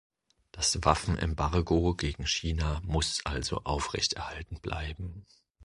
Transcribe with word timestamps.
Das 0.51 0.83
Waffenembargo 0.83 1.93
gegen 1.93 2.25
China 2.25 2.81
muss 2.83 3.23
also 3.23 3.65
aufrechterhalten 3.65 4.59
bleiben. 4.59 5.27